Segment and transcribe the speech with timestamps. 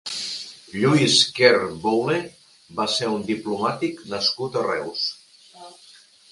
[0.83, 1.51] Lluís Quer
[1.83, 2.17] Boule
[2.81, 5.09] va ser un diplomàtic nascut a Reus.